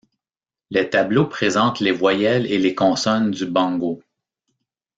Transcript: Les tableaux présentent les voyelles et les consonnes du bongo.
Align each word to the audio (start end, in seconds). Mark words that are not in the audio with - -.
Les 0.71 0.89
tableaux 0.89 1.27
présentent 1.27 1.79
les 1.79 1.91
voyelles 1.91 2.51
et 2.51 2.57
les 2.57 2.73
consonnes 2.73 3.29
du 3.29 3.45
bongo. 3.45 4.01